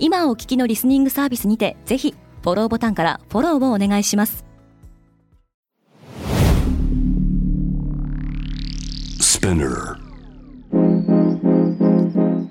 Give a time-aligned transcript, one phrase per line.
[0.00, 4.44] 今お聞きのリスニングサービスにてぜひフォローボタンからフォローをお願いします。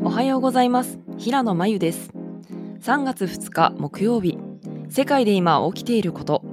[0.03, 0.99] おはようございます。
[1.17, 2.11] 平野真由です。
[2.81, 4.38] 3月2日木曜日。
[4.89, 6.43] 世界で今起きていること。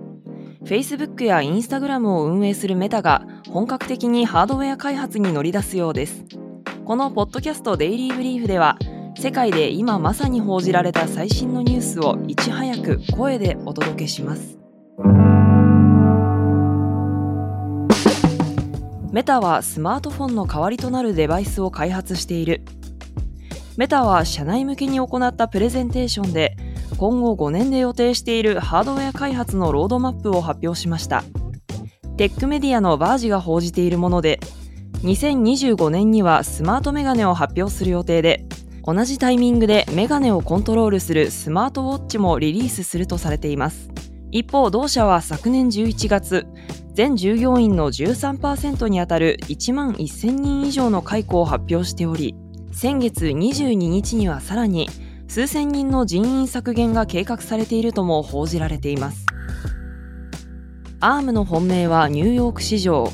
[0.65, 6.25] Facebook や Instagram を運営するメタが本格的にハードウェア開発に乗り出すようです。
[6.85, 8.79] このポッドキャストデイリーブリーフでは
[9.25, 14.59] 世界で今まさに報じられた最新のニュースをいち早く声でお届けします。
[19.11, 22.65] メタはスマートフォンの代わりとなるデバイスを開発している。
[23.79, 26.55] メタは社内向けに行ったプレゼンテーションで
[26.99, 31.25] 今後5年で予定しているハードウェア開発のロードマップを発表しました。
[32.19, 34.39] テックメディアのバージが報じているもので
[35.03, 38.45] 2025年にはスマートメガネを発表する予定で
[38.87, 43.91] 同じタイミングでメガネをコントロールするスマートウォッチもリリースするとされています。
[44.31, 46.47] 一方同社は昨年11月
[46.93, 52.35] 全従業員の13%にあたる1万1000人以上の解雇を発表しており
[52.73, 54.89] 先月22日にはさらに
[55.29, 59.25] 数千人の人員削減が計画されているとも報じられています。
[61.01, 63.09] アームの本命はニューヨーク市場。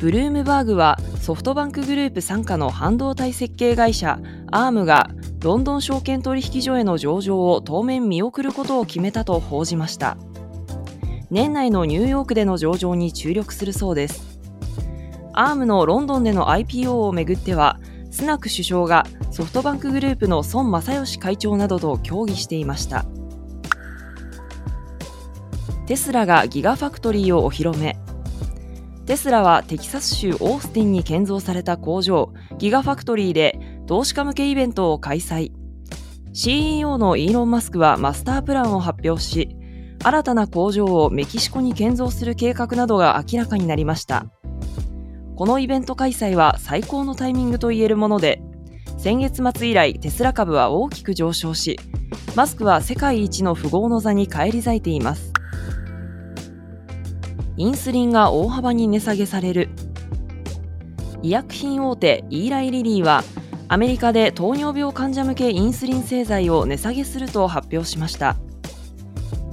[0.00, 4.20] ブルームバーグはソフトバンクグループ傘下の半導体設計会社
[4.52, 5.10] アームが
[5.40, 10.16] ロンドン証券取引所への上場を当面見送ることを決めたと報じました。
[11.30, 14.38] 年内のニューヨークでの上場に注力するそうです。
[15.32, 17.80] アームのロンドンでの IPO をめぐっては
[18.12, 23.04] スナク首相がソフトバンクグループの孫正義会長などと協議していました。
[25.86, 27.98] テスラがギガファクトリーをお披露目。
[29.08, 35.50] テスラはテキサス州オースティンに建造された工場ギガファクトリーで投資家向けイベントを開催。
[36.34, 39.56] CEO のイーロン・マスクはマスタープランを発表し
[40.04, 44.26] 新たな工場をメキシコに建造する計画などが明らかになりました。
[45.36, 48.42] このイベント開催は最高のタイミングといえるもので
[48.98, 51.80] 先月末以来テスラ株は大きく上昇し
[52.36, 55.32] マスクは世界一の富豪の座に返り咲いています。
[57.58, 59.68] インスリンが大幅に値下げされる。
[61.22, 63.24] 医薬品大手イーライリリーは
[63.66, 68.36] アメリカで糖尿病患者向けインスリン製剤を値下げすると発表しました。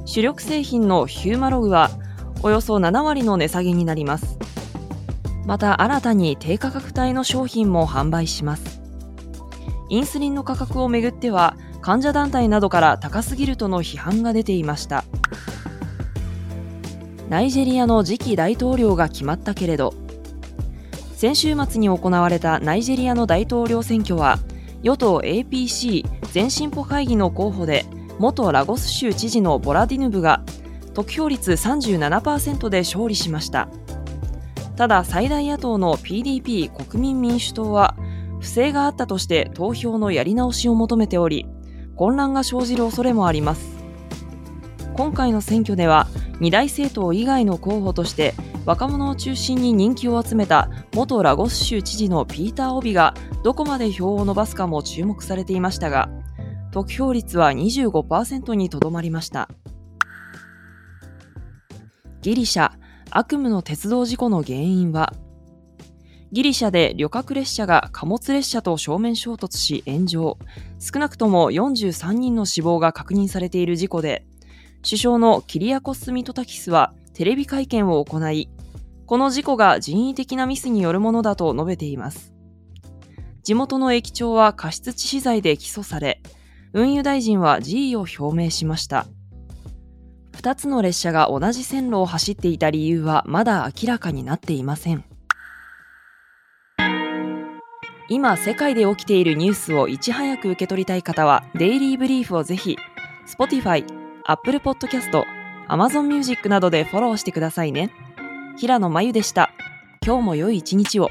[0.06, 1.90] 主力製品のヒューマログは
[2.44, 4.38] およそ7割の値下げになります。
[5.48, 8.82] また新たに低価格帯の商品も販売します。
[9.90, 15.06] インスリンの価格をめぐっては患者団体などから高すぎるとの批判が出ていました。
[17.30, 19.94] ナイジェリアの次期大統領が決まったけれど。
[21.16, 24.38] 先週末に行われたナイジェリアの大統領選挙は
[24.84, 27.86] 与党 APC 全進歩会議の候補で
[28.20, 30.44] 元ラゴス州知事のボラディヌブが
[30.94, 33.70] 得票率37%で勝利しました。
[34.76, 37.96] ただ最大野党の PDP 国民民主党は
[38.42, 41.48] 不正があったとして投票のやり直しを求めており
[41.96, 43.75] 混乱が生じる恐れもあります。
[44.96, 46.08] 今回の選挙では
[46.40, 48.34] 二大政党以外の候補として
[48.66, 53.14] 若者を中心に人気を集めた元ラゴス州知事のピーター・オビが
[53.44, 56.10] どこまで票を伸ばすかも注目されていましたが
[56.72, 59.50] 得票率は25%にとどまりました。
[62.22, 62.72] ギリシャ
[63.12, 65.14] 悪夢の鉄道事故の原因は
[66.32, 70.38] ギリシャで旅客列車が貨物列車と正面衝突し炎上。
[70.80, 74.26] 少なくとも43人の死亡が確認されている事故で
[74.88, 78.52] 首相のキリアコス・ミトタキスはテレビ会見を行い、
[79.08, 82.36] この事故が人為的なミスによるものだと述べています。
[83.42, 86.22] 地元の駅長は過失致死罪で起訴され、
[86.74, 89.08] 運輸大臣は辞意を表明しました。
[90.34, 95.04] 2つの列車が同じ線路を走っていた理由はまだ明らかになっていません。
[98.08, 102.78] 今世界で起きているニュースをいち早く受け取りたい方はデイリーブリーフをぜひ
[103.26, 105.24] Spotify、Apple Podcast、
[105.68, 107.92] Amazon Music などでフォローしてくださいね。
[108.58, 109.52] 平野真由でした。
[110.04, 111.10] 今日も良い一日を。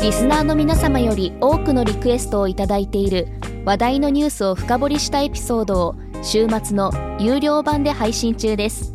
[0.00, 3.26] リスナーの皆様より多くのリクエストをいただいている
[3.64, 8.92] 話題のニュースを深掘りしたエピソードを週末の有料版で配信中です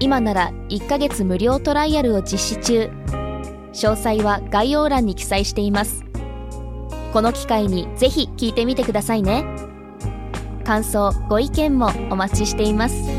[0.00, 2.90] 今なら1ヶ月無料トライアルを実施中
[3.74, 6.04] 詳細は概要欄に記載しています。
[7.12, 9.44] この機会にぜひ聞いてみてくださいね。
[10.64, 13.13] 感想ご意見もお待ちしています。